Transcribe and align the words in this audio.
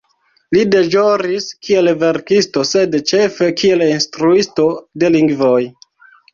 Li 0.55 0.61
deĵoris 0.75 1.49
kiel 1.67 1.91
verkisto 2.05 2.65
sed 2.71 2.99
ĉefe 3.13 3.53
kiel 3.61 3.87
instruisto 3.91 4.69
de 5.05 5.15
lingvoj. 5.21 5.63